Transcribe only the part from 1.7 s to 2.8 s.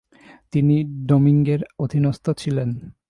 অধীনস্থ ছিলেন।